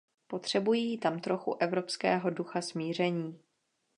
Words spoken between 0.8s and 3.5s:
tam trochu evropského ducha smíření.